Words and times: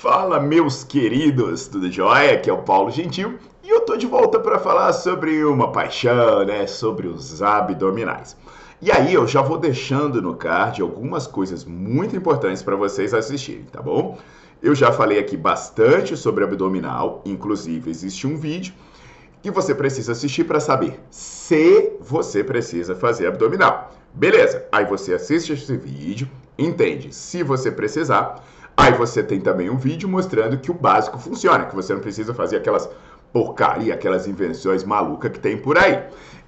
Fala, 0.00 0.40
meus 0.40 0.82
queridos, 0.82 1.68
tudo 1.68 1.92
jóia? 1.92 2.32
Aqui 2.32 2.48
é 2.48 2.52
o 2.54 2.62
Paulo 2.62 2.90
Gentil 2.90 3.38
e 3.62 3.68
eu 3.68 3.82
tô 3.82 3.98
de 3.98 4.06
volta 4.06 4.40
para 4.40 4.58
falar 4.58 4.94
sobre 4.94 5.44
uma 5.44 5.72
paixão, 5.72 6.42
né? 6.42 6.66
Sobre 6.66 7.06
os 7.06 7.42
abdominais. 7.42 8.34
E 8.80 8.90
aí 8.90 9.12
eu 9.12 9.26
já 9.26 9.42
vou 9.42 9.58
deixando 9.58 10.22
no 10.22 10.34
card 10.34 10.80
algumas 10.80 11.26
coisas 11.26 11.66
muito 11.66 12.16
importantes 12.16 12.62
para 12.62 12.76
vocês 12.76 13.12
assistirem, 13.12 13.66
tá 13.70 13.82
bom? 13.82 14.16
Eu 14.62 14.74
já 14.74 14.90
falei 14.90 15.18
aqui 15.18 15.36
bastante 15.36 16.16
sobre 16.16 16.44
abdominal, 16.44 17.20
inclusive 17.26 17.90
existe 17.90 18.26
um 18.26 18.38
vídeo 18.38 18.72
que 19.42 19.50
você 19.50 19.74
precisa 19.74 20.12
assistir 20.12 20.44
para 20.44 20.60
saber 20.60 20.98
se 21.10 21.92
você 22.00 22.42
precisa 22.42 22.96
fazer 22.96 23.26
abdominal. 23.26 23.92
Beleza? 24.14 24.64
Aí 24.72 24.86
você 24.86 25.12
assiste 25.12 25.52
esse 25.52 25.76
vídeo, 25.76 26.26
entende 26.58 27.14
se 27.14 27.42
você 27.42 27.70
precisar 27.70 28.42
Aí 28.76 28.92
você 28.92 29.22
tem 29.22 29.40
também 29.40 29.68
um 29.68 29.76
vídeo 29.76 30.08
mostrando 30.08 30.58
que 30.58 30.70
o 30.70 30.74
básico 30.74 31.18
funciona, 31.18 31.66
que 31.66 31.74
você 31.74 31.92
não 31.92 32.00
precisa 32.00 32.32
fazer 32.32 32.56
aquelas 32.56 32.88
porcaria, 33.32 33.94
aquelas 33.94 34.26
invenções 34.26 34.84
malucas 34.84 35.30
que 35.30 35.38
tem 35.38 35.56
por 35.56 35.78
aí. 35.78 36.02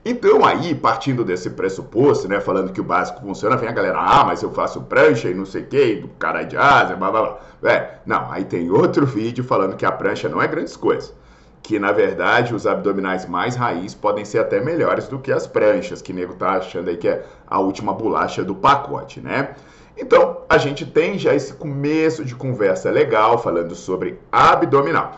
Então 0.04 0.44
aí, 0.44 0.74
partindo 0.74 1.24
desse 1.24 1.50
pressuposto, 1.50 2.26
né, 2.26 2.40
falando 2.40 2.72
que 2.72 2.80
o 2.80 2.84
básico 2.84 3.20
funciona, 3.20 3.56
vem 3.56 3.68
a 3.68 3.72
galera, 3.72 4.00
ah, 4.00 4.24
mas 4.24 4.42
eu 4.42 4.50
faço 4.50 4.80
prancha 4.82 5.30
e 5.30 5.34
não 5.34 5.46
sei 5.46 5.62
o 5.62 5.66
que, 5.66 5.94
do 5.96 6.08
cara 6.08 6.42
de 6.42 6.56
asa, 6.56 6.96
blá 6.96 7.10
blá 7.10 7.22
blá. 7.22 7.70
É, 7.70 7.98
não, 8.04 8.30
aí 8.32 8.44
tem 8.44 8.68
outro 8.68 9.06
vídeo 9.06 9.44
falando 9.44 9.76
que 9.76 9.86
a 9.86 9.92
prancha 9.92 10.28
não 10.28 10.42
é 10.42 10.48
grandes 10.48 10.76
coisas. 10.76 11.14
Que 11.62 11.78
na 11.78 11.92
verdade 11.92 12.52
os 12.52 12.66
abdominais 12.66 13.26
mais 13.28 13.54
raiz 13.54 13.94
podem 13.94 14.24
ser 14.24 14.40
até 14.40 14.60
melhores 14.60 15.06
do 15.06 15.20
que 15.20 15.30
as 15.30 15.46
pranchas, 15.46 16.02
que 16.02 16.12
nego 16.12 16.34
tá 16.34 16.54
achando 16.54 16.90
aí 16.90 16.96
que 16.96 17.06
é 17.06 17.24
a 17.46 17.60
última 17.60 17.94
bolacha 17.94 18.42
do 18.42 18.56
pacote, 18.56 19.20
né? 19.20 19.54
Então, 19.96 20.38
a 20.48 20.58
gente 20.58 20.86
tem 20.86 21.18
já 21.18 21.34
esse 21.34 21.52
começo 21.54 22.24
de 22.24 22.34
conversa 22.34 22.90
legal 22.90 23.38
falando 23.38 23.74
sobre 23.74 24.18
abdominal. 24.30 25.16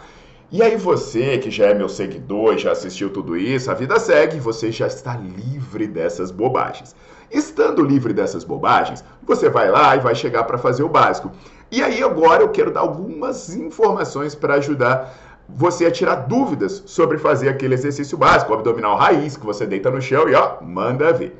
E 0.50 0.62
aí 0.62 0.76
você 0.76 1.38
que 1.38 1.50
já 1.50 1.66
é 1.66 1.74
meu 1.74 1.88
seguidor, 1.88 2.56
já 2.58 2.72
assistiu 2.72 3.10
tudo 3.10 3.36
isso, 3.36 3.70
a 3.70 3.74
vida 3.74 3.98
segue, 3.98 4.38
você 4.38 4.70
já 4.70 4.86
está 4.86 5.16
livre 5.16 5.86
dessas 5.86 6.30
bobagens. 6.30 6.94
Estando 7.30 7.82
livre 7.82 8.12
dessas 8.12 8.44
bobagens, 8.44 9.04
você 9.22 9.48
vai 9.48 9.68
lá 9.68 9.96
e 9.96 10.00
vai 10.00 10.14
chegar 10.14 10.44
para 10.44 10.58
fazer 10.58 10.82
o 10.82 10.88
básico. 10.88 11.32
E 11.72 11.82
aí 11.82 12.02
agora 12.02 12.42
eu 12.42 12.50
quero 12.50 12.70
dar 12.70 12.80
algumas 12.80 13.54
informações 13.56 14.34
para 14.34 14.54
ajudar 14.54 15.12
você 15.48 15.86
a 15.86 15.90
tirar 15.90 16.16
dúvidas 16.16 16.84
sobre 16.86 17.18
fazer 17.18 17.48
aquele 17.48 17.74
exercício 17.74 18.16
básico, 18.16 18.54
abdominal 18.54 18.96
raiz, 18.96 19.36
que 19.36 19.44
você 19.44 19.66
deita 19.66 19.90
no 19.90 20.00
chão 20.00 20.28
e 20.28 20.34
ó, 20.34 20.60
manda 20.62 21.12
ver. 21.12 21.36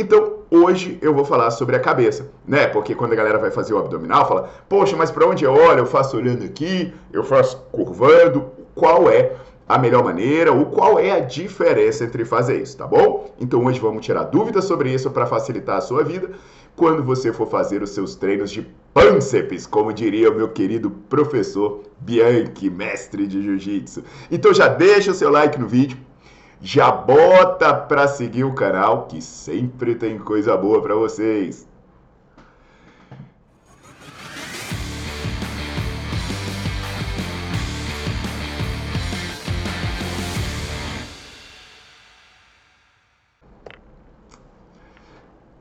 Então, 0.00 0.44
hoje 0.48 0.96
eu 1.02 1.12
vou 1.12 1.24
falar 1.24 1.50
sobre 1.50 1.74
a 1.74 1.80
cabeça, 1.80 2.30
né? 2.46 2.68
Porque 2.68 2.94
quando 2.94 3.14
a 3.14 3.16
galera 3.16 3.36
vai 3.36 3.50
fazer 3.50 3.74
o 3.74 3.78
abdominal, 3.78 4.28
fala: 4.28 4.48
"Poxa, 4.68 4.96
mas 4.96 5.10
para 5.10 5.26
onde 5.26 5.44
eu 5.44 5.52
olho? 5.52 5.80
Eu 5.80 5.86
faço 5.86 6.16
olhando 6.16 6.44
aqui, 6.44 6.94
eu 7.12 7.24
faço 7.24 7.66
curvando". 7.72 8.46
Qual 8.76 9.10
é 9.10 9.32
a 9.68 9.76
melhor 9.76 10.04
maneira 10.04 10.52
ou 10.52 10.66
qual 10.66 11.00
é 11.00 11.10
a 11.10 11.18
diferença 11.18 12.04
entre 12.04 12.24
fazer 12.24 12.62
isso, 12.62 12.76
tá 12.76 12.86
bom? 12.86 13.34
Então 13.40 13.64
hoje 13.64 13.80
vamos 13.80 14.06
tirar 14.06 14.22
dúvidas 14.22 14.66
sobre 14.66 14.94
isso 14.94 15.10
para 15.10 15.26
facilitar 15.26 15.78
a 15.78 15.80
sua 15.80 16.04
vida 16.04 16.30
quando 16.76 17.02
você 17.02 17.32
for 17.32 17.48
fazer 17.48 17.82
os 17.82 17.90
seus 17.90 18.14
treinos 18.14 18.52
de 18.52 18.64
pânceps, 18.94 19.66
como 19.66 19.92
diria 19.92 20.30
o 20.30 20.34
meu 20.34 20.48
querido 20.48 20.92
professor 21.08 21.82
Bianchi, 21.98 22.70
mestre 22.70 23.26
de 23.26 23.42
jiu-jitsu. 23.42 24.04
Então 24.30 24.54
já 24.54 24.68
deixa 24.68 25.10
o 25.10 25.14
seu 25.14 25.28
like 25.28 25.58
no 25.58 25.66
vídeo, 25.66 25.98
já 26.60 26.90
bota 26.90 27.72
para 27.72 28.08
seguir 28.08 28.44
o 28.44 28.54
canal 28.54 29.06
que 29.06 29.22
sempre 29.22 29.94
tem 29.94 30.18
coisa 30.18 30.56
boa 30.56 30.82
para 30.82 30.94
vocês. 30.94 31.66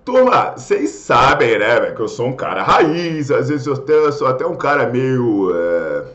Turma, 0.03 0.53
vocês 0.55 0.89
sabem, 0.89 1.59
né, 1.59 1.91
que 1.91 2.01
eu 2.01 2.07
sou 2.07 2.27
um 2.27 2.35
cara 2.35 2.63
raiz, 2.63 3.29
às 3.29 3.49
vezes 3.49 3.67
eu, 3.67 3.77
tenho, 3.77 4.05
eu 4.05 4.11
sou 4.11 4.25
até 4.25 4.47
um 4.47 4.55
cara 4.55 4.87
meio 4.87 5.51
é, 5.53 6.05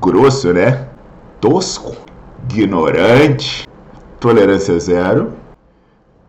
grosso, 0.00 0.52
né? 0.52 0.88
Tosco, 1.40 1.96
ignorante 2.52 3.71
tolerância 4.22 4.78
zero. 4.78 5.32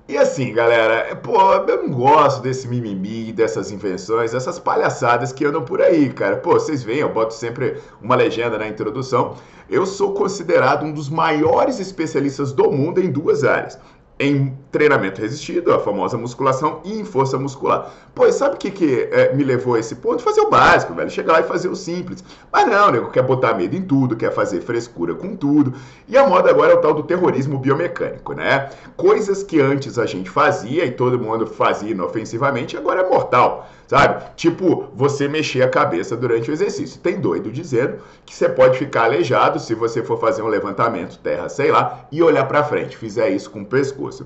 E 0.09 0.17
assim, 0.17 0.51
galera, 0.51 1.15
pô, 1.15 1.39
eu 1.53 1.83
não 1.83 1.93
gosto 1.93 2.41
desse 2.41 2.67
mimimi, 2.67 3.31
dessas 3.31 3.71
invenções, 3.71 4.31
dessas 4.31 4.57
palhaçadas 4.57 5.31
que 5.31 5.45
andam 5.45 5.63
por 5.63 5.79
aí, 5.79 6.11
cara. 6.11 6.37
Pô, 6.37 6.53
vocês 6.53 6.83
veem, 6.83 7.01
eu 7.01 7.13
boto 7.13 7.35
sempre 7.35 7.77
uma 8.01 8.15
legenda 8.15 8.57
na 8.57 8.67
introdução. 8.67 9.35
Eu 9.69 9.85
sou 9.85 10.13
considerado 10.13 10.83
um 10.83 10.91
dos 10.91 11.07
maiores 11.07 11.79
especialistas 11.79 12.51
do 12.51 12.71
mundo 12.71 12.99
em 12.99 13.11
duas 13.11 13.43
áreas 13.43 13.79
em 14.23 14.57
treinamento 14.71 15.21
resistido, 15.21 15.73
a 15.73 15.79
famosa 15.79 16.17
musculação, 16.17 16.81
e 16.83 16.99
em 16.99 17.03
força 17.03 17.37
muscular. 17.37 17.91
Pois 18.15 18.35
sabe 18.35 18.55
o 18.55 18.57
que, 18.57 18.71
que 18.71 19.09
é, 19.11 19.33
me 19.33 19.43
levou 19.43 19.75
a 19.75 19.79
esse 19.79 19.95
ponto? 19.95 20.23
Fazer 20.23 20.41
o 20.41 20.49
básico, 20.49 20.93
velho. 20.93 21.09
Chegar 21.09 21.33
lá 21.33 21.39
e 21.41 21.43
fazer 21.43 21.67
o 21.67 21.75
simples. 21.75 22.23
Mas 22.51 22.67
não, 22.67 22.91
nego, 22.91 23.11
quer 23.11 23.23
botar 23.23 23.53
medo 23.53 23.75
em 23.75 23.81
tudo, 23.81 24.15
quer 24.15 24.33
fazer 24.33 24.61
frescura 24.61 25.13
com 25.13 25.35
tudo. 25.35 25.73
E 26.07 26.17
a 26.17 26.27
moda 26.27 26.49
agora 26.49 26.73
é 26.73 26.75
o 26.75 26.81
tal 26.81 26.93
do 26.93 27.03
terrorismo 27.03 27.57
biomecânico, 27.57 28.33
né? 28.33 28.69
Coisas 28.95 29.43
que 29.43 29.59
antes 29.59 29.99
a 29.99 30.05
gente 30.05 30.29
fazia 30.29 30.85
e 30.85 30.91
todo 30.91 31.19
mundo 31.19 31.45
fazia 31.45 31.91
inofensivamente, 31.91 32.77
agora 32.77 33.01
é 33.01 33.09
mortal 33.09 33.67
sabe? 33.93 34.23
Tipo, 34.35 34.85
você 34.95 35.27
mexer 35.27 35.61
a 35.61 35.69
cabeça 35.69 36.17
durante 36.17 36.49
o 36.49 36.53
exercício. 36.53 36.99
Tem 36.99 37.19
doido 37.19 37.51
dizendo 37.51 37.97
que 38.25 38.33
você 38.33 38.49
pode 38.49 38.79
ficar 38.79 39.03
aleijado 39.03 39.59
se 39.59 39.75
você 39.75 40.01
for 40.01 40.19
fazer 40.19 40.41
um 40.41 40.47
levantamento 40.47 41.19
terra, 41.19 41.47
sei 41.47 41.69
lá, 41.71 41.99
e 42.11 42.23
olhar 42.23 42.47
para 42.47 42.63
frente, 42.63 42.97
fizer 42.97 43.29
isso 43.29 43.51
com 43.51 43.61
o 43.61 43.65
pescoço. 43.65 44.25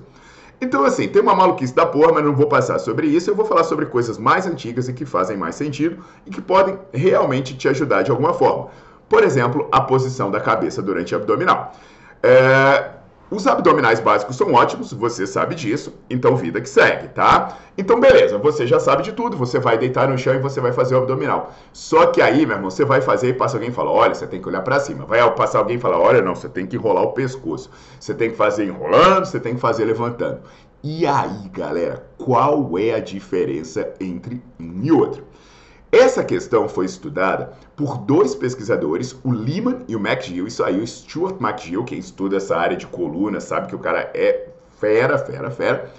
Então, 0.58 0.84
assim, 0.86 1.06
tem 1.06 1.20
uma 1.20 1.34
maluquice 1.34 1.74
da 1.74 1.84
porra, 1.84 2.12
mas 2.14 2.24
não 2.24 2.34
vou 2.34 2.46
passar 2.46 2.78
sobre 2.78 3.08
isso. 3.08 3.28
Eu 3.28 3.34
vou 3.34 3.44
falar 3.44 3.62
sobre 3.62 3.84
coisas 3.84 4.16
mais 4.16 4.46
antigas 4.46 4.88
e 4.88 4.94
que 4.94 5.04
fazem 5.04 5.36
mais 5.36 5.54
sentido 5.54 6.02
e 6.24 6.30
que 6.30 6.40
podem 6.40 6.78
realmente 6.90 7.54
te 7.54 7.68
ajudar 7.68 8.00
de 8.00 8.10
alguma 8.10 8.32
forma. 8.32 8.68
Por 9.06 9.22
exemplo, 9.22 9.68
a 9.70 9.82
posição 9.82 10.30
da 10.30 10.40
cabeça 10.40 10.80
durante 10.80 11.14
abdominal. 11.14 11.74
É, 12.22 12.97
os 13.30 13.46
abdominais 13.46 14.00
básicos 14.00 14.36
são 14.36 14.54
ótimos, 14.54 14.92
você 14.92 15.26
sabe 15.26 15.54
disso, 15.54 15.92
então 16.08 16.34
vida 16.34 16.60
que 16.60 16.68
segue, 16.68 17.08
tá? 17.08 17.58
Então 17.76 18.00
beleza, 18.00 18.38
você 18.38 18.66
já 18.66 18.80
sabe 18.80 19.02
de 19.02 19.12
tudo, 19.12 19.36
você 19.36 19.58
vai 19.58 19.76
deitar 19.76 20.08
no 20.08 20.16
chão 20.16 20.34
e 20.34 20.38
você 20.38 20.60
vai 20.60 20.72
fazer 20.72 20.94
o 20.94 20.98
abdominal. 20.98 21.52
Só 21.72 22.06
que 22.06 22.22
aí, 22.22 22.46
meu 22.46 22.56
irmão, 22.56 22.70
você 22.70 22.84
vai 22.84 23.02
fazer 23.02 23.28
e 23.28 23.34
passa 23.34 23.56
alguém 23.56 23.68
e 23.68 23.72
fala, 23.72 23.90
olha, 23.90 24.14
você 24.14 24.26
tem 24.26 24.40
que 24.40 24.48
olhar 24.48 24.62
para 24.62 24.80
cima. 24.80 25.04
Vai 25.04 25.18
passar 25.34 25.58
alguém 25.58 25.76
e 25.76 25.80
fala, 25.80 25.98
olha, 25.98 26.22
não, 26.22 26.34
você 26.34 26.48
tem 26.48 26.66
que 26.66 26.76
enrolar 26.76 27.04
o 27.04 27.12
pescoço. 27.12 27.70
Você 28.00 28.14
tem 28.14 28.30
que 28.30 28.36
fazer 28.36 28.64
enrolando, 28.64 29.26
você 29.26 29.38
tem 29.38 29.54
que 29.54 29.60
fazer 29.60 29.84
levantando. 29.84 30.40
E 30.82 31.06
aí, 31.06 31.48
galera, 31.50 32.08
qual 32.16 32.78
é 32.78 32.94
a 32.94 33.00
diferença 33.00 33.92
entre 34.00 34.42
um 34.58 34.80
e 34.82 34.90
outro? 34.90 35.27
Essa 35.90 36.22
questão 36.22 36.68
foi 36.68 36.84
estudada 36.84 37.52
por 37.74 37.96
dois 37.98 38.34
pesquisadores, 38.34 39.16
o 39.24 39.30
Lehman 39.30 39.84
e 39.88 39.96
o 39.96 39.98
McGill. 39.98 40.46
Isso 40.46 40.62
aí, 40.62 40.78
o 40.78 40.86
Stuart 40.86 41.40
McGill, 41.40 41.84
quem 41.84 41.98
estuda 41.98 42.36
essa 42.36 42.56
área 42.56 42.76
de 42.76 42.86
coluna, 42.86 43.40
sabe 43.40 43.68
que 43.68 43.74
o 43.74 43.78
cara 43.78 44.10
é 44.14 44.48
fera, 44.78 45.16
fera, 45.16 45.50
fera. 45.50 45.90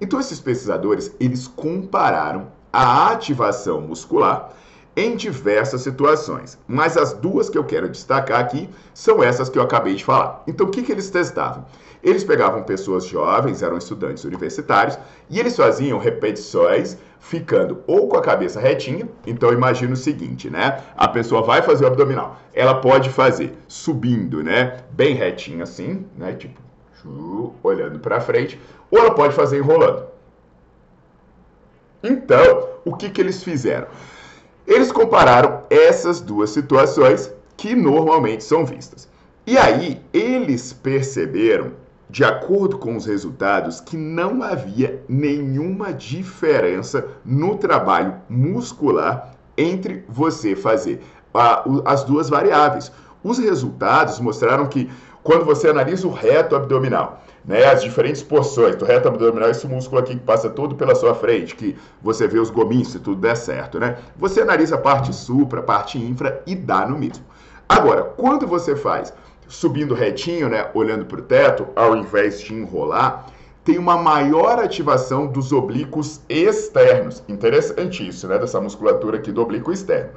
Então, 0.00 0.18
esses 0.18 0.40
pesquisadores, 0.40 1.14
eles 1.20 1.46
compararam 1.46 2.48
a 2.72 3.10
ativação 3.10 3.80
muscular 3.80 4.52
em 4.96 5.14
diversas 5.14 5.82
situações. 5.82 6.58
Mas 6.66 6.96
as 6.96 7.12
duas 7.12 7.50
que 7.50 7.58
eu 7.58 7.64
quero 7.64 7.88
destacar 7.88 8.40
aqui 8.40 8.68
são 8.94 9.22
essas 9.22 9.48
que 9.50 9.58
eu 9.58 9.62
acabei 9.62 9.94
de 9.94 10.04
falar. 10.04 10.42
Então, 10.46 10.66
o 10.66 10.70
que, 10.70 10.82
que 10.82 10.90
eles 10.90 11.10
testavam? 11.10 11.66
Eles 12.02 12.24
pegavam 12.24 12.62
pessoas 12.62 13.04
jovens, 13.04 13.62
eram 13.62 13.76
estudantes 13.76 14.24
universitários, 14.24 14.98
e 15.28 15.38
eles 15.38 15.56
faziam 15.56 15.98
repetições 15.98 16.96
ficando 17.18 17.82
ou 17.86 18.08
com 18.08 18.16
a 18.16 18.22
cabeça 18.22 18.60
retinha. 18.60 19.08
Então 19.26 19.52
imagina 19.52 19.92
o 19.92 19.96
seguinte, 19.96 20.48
né? 20.48 20.82
A 20.96 21.08
pessoa 21.08 21.42
vai 21.42 21.62
fazer 21.62 21.84
o 21.84 21.88
abdominal. 21.88 22.38
Ela 22.54 22.80
pode 22.80 23.10
fazer 23.10 23.56
subindo, 23.66 24.42
né? 24.42 24.84
Bem 24.92 25.14
retinho 25.14 25.62
assim, 25.62 26.06
né? 26.16 26.32
Tipo, 26.34 26.60
olhando 27.62 27.98
para 27.98 28.20
frente, 28.20 28.60
ou 28.90 28.98
ela 28.98 29.12
pode 29.12 29.34
fazer 29.34 29.58
enrolando. 29.58 30.06
Então, 32.02 32.68
o 32.84 32.94
que 32.94 33.10
que 33.10 33.20
eles 33.20 33.42
fizeram? 33.42 33.88
Eles 34.66 34.90
compararam 34.90 35.62
essas 35.70 36.20
duas 36.20 36.50
situações 36.50 37.32
que 37.56 37.74
normalmente 37.74 38.44
são 38.44 38.66
vistas. 38.66 39.08
E 39.46 39.56
aí, 39.56 40.00
eles 40.12 40.72
perceberam 40.72 41.72
de 42.08 42.24
acordo 42.24 42.78
com 42.78 42.96
os 42.96 43.06
resultados, 43.06 43.80
que 43.80 43.96
não 43.96 44.42
havia 44.42 45.02
nenhuma 45.08 45.92
diferença 45.92 47.06
no 47.24 47.56
trabalho 47.56 48.14
muscular 48.28 49.32
entre 49.56 50.04
você 50.08 50.54
fazer 50.54 51.00
as 51.84 52.04
duas 52.04 52.28
variáveis. 52.28 52.90
Os 53.22 53.38
resultados 53.38 54.20
mostraram 54.20 54.66
que 54.66 54.88
quando 55.26 55.44
você 55.44 55.68
analisa 55.68 56.06
o 56.06 56.12
reto 56.12 56.54
abdominal, 56.54 57.20
né, 57.44 57.64
as 57.64 57.82
diferentes 57.82 58.22
porções 58.22 58.76
do 58.76 58.84
reto 58.84 59.08
abdominal, 59.08 59.50
esse 59.50 59.66
músculo 59.66 60.00
aqui 60.00 60.14
que 60.14 60.22
passa 60.22 60.48
todo 60.48 60.76
pela 60.76 60.94
sua 60.94 61.16
frente, 61.16 61.56
que 61.56 61.76
você 62.00 62.28
vê 62.28 62.38
os 62.38 62.48
gominhos 62.48 62.92
se 62.92 63.00
tudo 63.00 63.20
der 63.20 63.36
certo, 63.36 63.80
né? 63.80 63.98
Você 64.16 64.40
analisa 64.40 64.76
a 64.76 64.78
parte 64.78 65.12
supra, 65.12 65.58
a 65.58 65.62
parte 65.64 65.98
infra 65.98 66.40
e 66.46 66.54
dá 66.54 66.86
no 66.86 66.96
mesmo. 66.96 67.24
Agora, 67.68 68.04
quando 68.04 68.46
você 68.46 68.76
faz 68.76 69.12
subindo 69.48 69.94
retinho, 69.94 70.48
né, 70.48 70.70
olhando 70.72 71.04
para 71.04 71.18
o 71.18 71.22
teto, 71.22 71.66
ao 71.74 71.96
invés 71.96 72.40
de 72.40 72.54
enrolar, 72.54 73.26
tem 73.64 73.78
uma 73.78 73.96
maior 73.96 74.60
ativação 74.60 75.26
dos 75.26 75.50
oblíquos 75.50 76.20
externos. 76.28 77.24
Interessante 77.28 78.06
isso, 78.06 78.28
né, 78.28 78.38
dessa 78.38 78.60
musculatura 78.60 79.16
aqui 79.18 79.32
do 79.32 79.42
oblíquo 79.42 79.72
externo. 79.72 80.10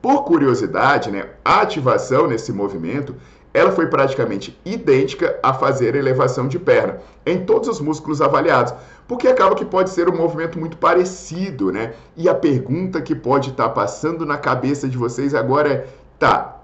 Por 0.00 0.22
curiosidade, 0.22 1.10
né, 1.10 1.30
a 1.44 1.62
ativação 1.62 2.28
nesse 2.28 2.52
movimento, 2.52 3.14
ela 3.54 3.70
foi 3.70 3.86
praticamente 3.86 4.58
idêntica 4.64 5.38
a 5.42 5.52
fazer 5.52 5.94
elevação 5.94 6.48
de 6.48 6.58
perna 6.58 7.00
em 7.26 7.44
todos 7.44 7.68
os 7.68 7.80
músculos 7.80 8.22
avaliados, 8.22 8.74
porque 9.06 9.28
acaba 9.28 9.54
que 9.54 9.64
pode 9.64 9.90
ser 9.90 10.08
um 10.08 10.16
movimento 10.16 10.58
muito 10.58 10.76
parecido, 10.76 11.70
né? 11.70 11.94
E 12.16 12.28
a 12.28 12.34
pergunta 12.34 13.00
que 13.02 13.14
pode 13.14 13.50
estar 13.50 13.68
tá 13.68 13.70
passando 13.70 14.24
na 14.24 14.38
cabeça 14.38 14.88
de 14.88 14.96
vocês 14.96 15.34
agora 15.34 15.68
é: 15.68 15.86
tá, 16.18 16.62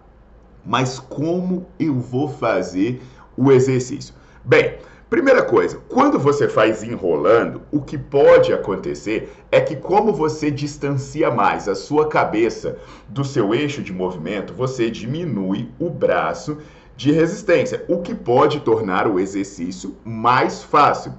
mas 0.64 0.98
como 0.98 1.66
eu 1.78 1.94
vou 1.94 2.28
fazer 2.28 3.02
o 3.36 3.52
exercício? 3.52 4.14
Bem, 4.44 4.78
primeira 5.10 5.42
coisa, 5.42 5.78
quando 5.88 6.18
você 6.18 6.48
faz 6.48 6.82
enrolando, 6.82 7.60
o 7.70 7.82
que 7.82 7.98
pode 7.98 8.52
acontecer 8.52 9.32
é 9.50 9.60
que, 9.60 9.76
como 9.76 10.12
você 10.12 10.50
distancia 10.50 11.30
mais 11.30 11.68
a 11.68 11.74
sua 11.74 12.08
cabeça 12.08 12.78
do 13.08 13.24
seu 13.24 13.54
eixo 13.54 13.82
de 13.82 13.92
movimento, 13.92 14.54
você 14.54 14.90
diminui 14.90 15.70
o 15.78 15.90
braço 15.90 16.58
de 16.98 17.12
resistência, 17.12 17.84
o 17.86 18.02
que 18.02 18.12
pode 18.12 18.58
tornar 18.58 19.06
o 19.06 19.20
exercício 19.20 19.94
mais 20.04 20.64
fácil. 20.64 21.14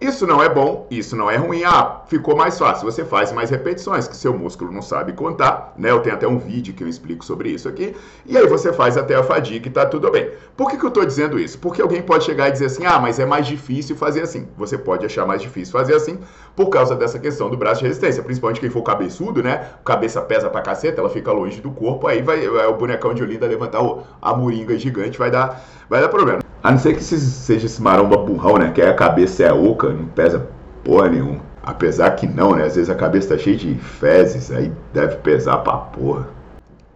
Isso 0.00 0.26
não 0.26 0.42
é 0.42 0.48
bom, 0.48 0.86
isso 0.90 1.14
não 1.14 1.30
é 1.30 1.36
ruim. 1.36 1.62
Ah, 1.62 2.00
ficou 2.06 2.34
mais 2.34 2.58
fácil. 2.58 2.90
Você 2.90 3.04
faz 3.04 3.30
mais 3.32 3.50
repetições, 3.50 4.08
que 4.08 4.16
seu 4.16 4.32
músculo 4.32 4.72
não 4.72 4.80
sabe 4.80 5.12
contar, 5.12 5.74
né? 5.76 5.90
Eu 5.90 6.00
tenho 6.00 6.14
até 6.14 6.26
um 6.26 6.38
vídeo 6.38 6.72
que 6.72 6.82
eu 6.82 6.88
explico 6.88 7.22
sobre 7.22 7.50
isso 7.50 7.68
aqui. 7.68 7.94
E 8.24 8.34
aí 8.34 8.46
você 8.46 8.72
faz 8.72 8.96
até 8.96 9.14
a 9.14 9.22
fadiga 9.22 9.68
e 9.68 9.70
tá 9.70 9.84
tudo 9.84 10.10
bem. 10.10 10.30
Por 10.56 10.70
que, 10.70 10.78
que 10.78 10.86
eu 10.86 10.90
tô 10.90 11.04
dizendo 11.04 11.38
isso? 11.38 11.58
Porque 11.58 11.82
alguém 11.82 12.00
pode 12.00 12.24
chegar 12.24 12.48
e 12.48 12.52
dizer 12.52 12.66
assim: 12.66 12.86
ah, 12.86 12.98
mas 12.98 13.18
é 13.18 13.26
mais 13.26 13.46
difícil 13.46 13.94
fazer 13.94 14.22
assim. 14.22 14.48
Você 14.56 14.78
pode 14.78 15.04
achar 15.04 15.26
mais 15.26 15.42
difícil 15.42 15.70
fazer 15.70 15.94
assim 15.94 16.18
por 16.56 16.70
causa 16.70 16.96
dessa 16.96 17.18
questão 17.18 17.50
do 17.50 17.58
braço 17.58 17.80
de 17.80 17.86
resistência. 17.86 18.22
Principalmente 18.22 18.58
quem 18.58 18.70
for 18.70 18.82
cabeçudo, 18.82 19.42
né? 19.42 19.68
Cabeça 19.84 20.22
pesa 20.22 20.48
pra 20.48 20.62
caceta, 20.62 21.02
ela 21.02 21.10
fica 21.10 21.30
longe 21.30 21.60
do 21.60 21.70
corpo, 21.72 22.06
aí 22.06 22.22
vai, 22.22 22.48
vai 22.48 22.66
o 22.66 22.74
bonecão 22.74 23.12
de 23.12 23.22
Olinda 23.22 23.46
levantar 23.46 23.80
a 24.22 24.34
moringa 24.34 24.78
gigante, 24.78 25.18
vai 25.18 25.30
dar, 25.30 25.62
vai 25.90 26.00
dar 26.00 26.08
problema. 26.08 26.49
A 26.62 26.70
não 26.70 26.78
ser 26.78 26.94
que 26.94 27.02
seja 27.02 27.66
esse 27.66 27.80
maromba 27.80 28.16
burrão, 28.18 28.58
né? 28.58 28.70
Que 28.70 28.82
a 28.82 28.94
cabeça 28.94 29.42
é 29.44 29.52
oca, 29.52 29.88
não 29.88 30.06
pesa 30.06 30.46
porra 30.84 31.08
nenhuma. 31.08 31.40
Apesar 31.62 32.10
que 32.12 32.26
não, 32.26 32.54
né? 32.54 32.64
Às 32.64 32.76
vezes 32.76 32.90
a 32.90 32.94
cabeça 32.94 33.34
tá 33.34 33.38
cheia 33.38 33.56
de 33.56 33.74
fezes, 33.76 34.50
aí 34.50 34.72
deve 34.92 35.16
pesar 35.16 35.58
pra 35.58 35.74
porra. 35.74 36.28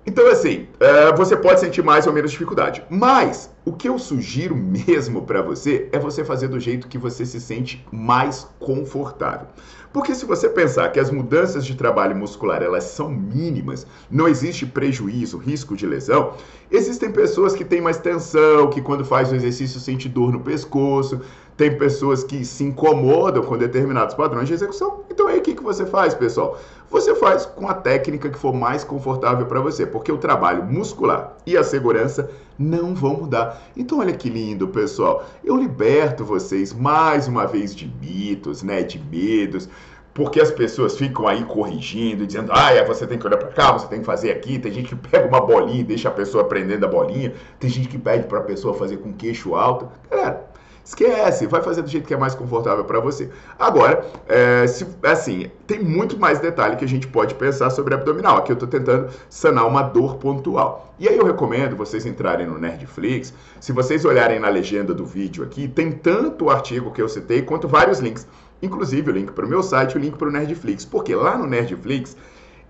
Então, 0.06 0.26
assim, 0.28 0.66
é, 0.80 1.14
você 1.14 1.34
pode 1.34 1.60
sentir 1.60 1.82
mais 1.82 2.06
ou 2.06 2.12
menos 2.12 2.30
dificuldade. 2.30 2.84
Mas 2.90 3.50
o 3.64 3.72
que 3.72 3.88
eu 3.88 3.98
sugiro 3.98 4.54
mesmo 4.54 5.22
para 5.22 5.40
você 5.40 5.88
é 5.92 5.98
você 5.98 6.22
fazer 6.22 6.48
do 6.48 6.60
jeito 6.60 6.88
que 6.88 6.98
você 6.98 7.24
se 7.24 7.40
sente 7.40 7.84
mais 7.90 8.46
confortável. 8.58 9.46
Porque 9.94 10.12
se 10.12 10.26
você 10.26 10.48
pensar 10.48 10.90
que 10.90 10.98
as 10.98 11.08
mudanças 11.08 11.64
de 11.64 11.76
trabalho 11.76 12.16
muscular 12.16 12.60
elas 12.62 12.82
são 12.82 13.08
mínimas, 13.08 13.86
não 14.10 14.26
existe 14.26 14.66
prejuízo, 14.66 15.38
risco 15.38 15.76
de 15.76 15.86
lesão, 15.86 16.34
existem 16.68 17.12
pessoas 17.12 17.54
que 17.54 17.64
têm 17.64 17.80
mais 17.80 17.96
tensão, 17.96 18.68
que 18.68 18.82
quando 18.82 19.04
faz 19.04 19.30
o 19.30 19.36
exercício 19.36 19.78
sente 19.78 20.08
dor 20.08 20.32
no 20.32 20.40
pescoço, 20.40 21.20
tem 21.56 21.76
pessoas 21.76 22.24
que 22.24 22.44
se 22.44 22.64
incomodam 22.64 23.42
com 23.42 23.56
determinados 23.56 24.14
padrões 24.14 24.48
de 24.48 24.54
execução. 24.54 25.04
Então 25.10 25.28
aí 25.28 25.38
o 25.38 25.42
que, 25.42 25.54
que 25.54 25.62
você 25.62 25.86
faz, 25.86 26.14
pessoal? 26.14 26.58
Você 26.90 27.14
faz 27.14 27.46
com 27.46 27.68
a 27.68 27.74
técnica 27.74 28.28
que 28.28 28.38
for 28.38 28.52
mais 28.52 28.84
confortável 28.84 29.46
para 29.46 29.60
você, 29.60 29.86
porque 29.86 30.10
o 30.10 30.18
trabalho 30.18 30.64
muscular 30.64 31.36
e 31.46 31.56
a 31.56 31.62
segurança 31.62 32.30
não 32.58 32.94
vão 32.94 33.14
mudar. 33.14 33.62
Então 33.76 33.98
olha 34.00 34.12
que 34.12 34.28
lindo, 34.28 34.68
pessoal. 34.68 35.24
Eu 35.44 35.56
liberto 35.56 36.24
vocês 36.24 36.72
mais 36.72 37.28
uma 37.28 37.46
vez 37.46 37.74
de 37.74 37.86
mitos, 38.00 38.62
né, 38.62 38.82
de 38.82 38.98
medos 38.98 39.68
porque 40.14 40.40
as 40.40 40.52
pessoas 40.52 40.96
ficam 40.96 41.26
aí 41.26 41.44
corrigindo, 41.44 42.24
dizendo, 42.24 42.52
ah, 42.52 42.70
você 42.86 43.04
tem 43.04 43.18
que 43.18 43.26
olhar 43.26 43.36
para 43.36 43.48
cá, 43.48 43.72
você 43.72 43.88
tem 43.88 43.98
que 43.98 44.06
fazer 44.06 44.30
aqui. 44.30 44.60
Tem 44.60 44.70
gente 44.70 44.94
que 44.94 44.94
pega 44.94 45.26
uma 45.26 45.40
bolinha 45.40 45.80
e 45.80 45.84
deixa 45.84 46.08
a 46.08 46.12
pessoa 46.12 46.44
prendendo 46.44 46.86
a 46.86 46.88
bolinha. 46.88 47.34
Tem 47.58 47.68
gente 47.68 47.88
que 47.88 47.98
pede 47.98 48.28
para 48.28 48.38
a 48.38 48.42
pessoa 48.42 48.74
fazer 48.74 48.98
com 48.98 49.12
queixo 49.12 49.56
alto. 49.56 49.88
Galera, 50.08 50.46
Esquece, 50.84 51.46
vai 51.46 51.62
fazer 51.62 51.80
do 51.80 51.88
jeito 51.88 52.06
que 52.06 52.12
é 52.12 52.16
mais 52.16 52.34
confortável 52.34 52.84
para 52.84 53.00
você. 53.00 53.30
Agora, 53.58 54.04
é, 54.28 54.66
se, 54.66 54.86
assim, 55.02 55.50
tem 55.66 55.82
muito 55.82 56.18
mais 56.18 56.40
detalhe 56.40 56.76
que 56.76 56.84
a 56.84 56.88
gente 56.88 57.06
pode 57.06 57.34
pensar 57.36 57.70
sobre 57.70 57.94
abdominal. 57.94 58.36
Aqui 58.36 58.52
eu 58.52 58.54
estou 58.54 58.68
tentando 58.68 59.08
sanar 59.30 59.66
uma 59.66 59.82
dor 59.82 60.16
pontual. 60.16 60.94
E 60.98 61.08
aí 61.08 61.16
eu 61.16 61.24
recomendo 61.24 61.74
vocês 61.74 62.04
entrarem 62.04 62.46
no 62.46 62.58
Nerdflix. 62.58 63.32
Se 63.60 63.72
vocês 63.72 64.04
olharem 64.04 64.38
na 64.38 64.50
legenda 64.50 64.92
do 64.92 65.06
vídeo 65.06 65.42
aqui, 65.42 65.66
tem 65.66 65.90
tanto 65.90 66.44
o 66.44 66.50
artigo 66.50 66.92
que 66.92 67.00
eu 67.00 67.08
citei 67.08 67.40
quanto 67.40 67.66
vários 67.66 68.00
links. 68.00 68.26
Inclusive 68.60 69.10
o 69.10 69.14
link 69.14 69.32
para 69.32 69.46
o 69.46 69.48
meu 69.48 69.62
site 69.62 69.92
e 69.92 69.96
o 69.96 70.00
link 70.00 70.18
para 70.18 70.28
o 70.28 70.30
Nerdflix. 70.30 70.84
Porque 70.84 71.14
lá 71.14 71.38
no 71.38 71.46
Nerdflix 71.46 72.14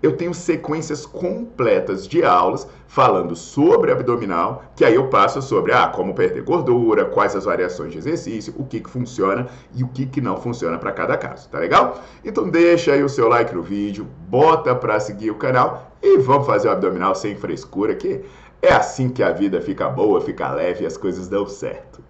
eu 0.01 0.15
tenho 0.15 0.33
sequências 0.33 1.05
completas 1.05 2.07
de 2.07 2.23
aulas 2.23 2.67
falando 2.87 3.35
sobre 3.35 3.91
abdominal, 3.91 4.63
que 4.75 4.85
aí 4.85 4.95
eu 4.95 5.07
passo 5.07 5.41
sobre 5.41 5.71
ah, 5.71 5.87
como 5.87 6.13
perder 6.13 6.43
gordura, 6.43 7.05
quais 7.05 7.35
as 7.35 7.45
variações 7.45 7.91
de 7.91 7.97
exercício, 7.97 8.53
o 8.57 8.65
que, 8.65 8.79
que 8.79 8.89
funciona 8.89 9.47
e 9.73 9.83
o 9.83 9.87
que, 9.87 10.05
que 10.05 10.21
não 10.21 10.37
funciona 10.37 10.77
para 10.77 10.91
cada 10.91 11.17
caso, 11.17 11.49
tá 11.49 11.59
legal? 11.59 11.99
Então 12.23 12.49
deixa 12.49 12.93
aí 12.93 13.03
o 13.03 13.09
seu 13.09 13.27
like 13.27 13.53
no 13.53 13.61
vídeo, 13.61 14.07
bota 14.29 14.75
para 14.75 14.99
seguir 14.99 15.31
o 15.31 15.35
canal 15.35 15.91
e 16.01 16.17
vamos 16.17 16.45
fazer 16.45 16.67
o 16.67 16.71
abdominal 16.71 17.15
sem 17.15 17.35
frescura, 17.35 17.95
que 17.95 18.23
é 18.61 18.73
assim 18.73 19.09
que 19.09 19.23
a 19.23 19.31
vida 19.31 19.61
fica 19.61 19.89
boa, 19.89 20.21
fica 20.21 20.51
leve 20.51 20.83
e 20.83 20.87
as 20.87 20.97
coisas 20.97 21.27
dão 21.27 21.47
certo. 21.47 22.03